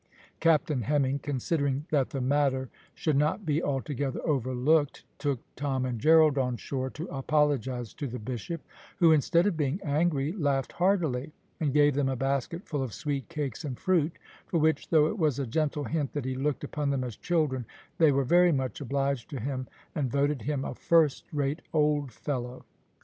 [0.39, 6.39] Captain Hemming considering that the matter should not be altogether overlooked, took Tom and Gerald
[6.39, 8.63] on shore to apologise to the bishop,
[8.97, 13.29] who instead of being angry, laughed heartily, and gave them a basket full of sweet
[13.29, 14.13] cakes and fruit,
[14.47, 17.63] for which, though it was a gentle hint that he looked upon them as children,
[17.99, 22.65] they were very much obliged to him, and voted him a first rate old fellow.